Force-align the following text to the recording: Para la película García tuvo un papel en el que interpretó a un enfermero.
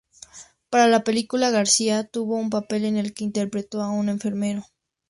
Para 0.71 0.87
la 0.87 1.03
película 1.03 1.51
García 1.51 2.03
tuvo 2.05 2.35
un 2.37 2.49
papel 2.49 2.85
en 2.85 2.97
el 2.97 3.13
que 3.13 3.23
interpretó 3.23 3.83
a 3.83 3.91
un 3.91 4.09
enfermero. 4.09 4.65